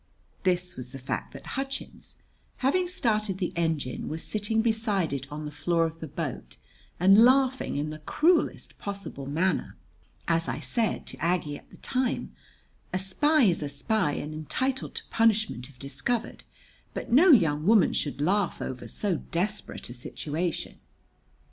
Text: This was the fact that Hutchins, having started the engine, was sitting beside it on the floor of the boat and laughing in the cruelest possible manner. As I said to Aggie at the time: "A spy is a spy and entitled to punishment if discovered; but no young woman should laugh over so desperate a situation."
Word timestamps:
This 0.41 0.75
was 0.75 0.93
the 0.93 0.97
fact 0.97 1.31
that 1.33 1.45
Hutchins, 1.45 2.15
having 2.57 2.87
started 2.87 3.37
the 3.37 3.53
engine, 3.55 4.07
was 4.09 4.23
sitting 4.23 4.63
beside 4.63 5.13
it 5.13 5.31
on 5.31 5.45
the 5.45 5.51
floor 5.51 5.85
of 5.85 5.99
the 5.99 6.07
boat 6.07 6.57
and 6.99 7.23
laughing 7.23 7.77
in 7.77 7.91
the 7.91 7.99
cruelest 7.99 8.79
possible 8.79 9.27
manner. 9.27 9.77
As 10.27 10.47
I 10.47 10.59
said 10.59 11.05
to 11.05 11.23
Aggie 11.23 11.55
at 11.59 11.69
the 11.69 11.77
time: 11.77 12.33
"A 12.91 12.97
spy 12.97 13.43
is 13.43 13.61
a 13.61 13.69
spy 13.69 14.13
and 14.13 14.33
entitled 14.33 14.95
to 14.95 15.03
punishment 15.11 15.69
if 15.69 15.77
discovered; 15.77 16.45
but 16.95 17.11
no 17.11 17.29
young 17.29 17.67
woman 17.67 17.93
should 17.93 18.21
laugh 18.21 18.59
over 18.59 18.87
so 18.87 19.17
desperate 19.17 19.87
a 19.87 19.93
situation." 19.93 20.79